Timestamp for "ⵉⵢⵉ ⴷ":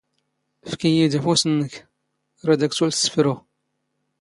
0.87-1.13